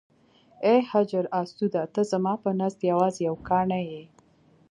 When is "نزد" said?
2.59-2.79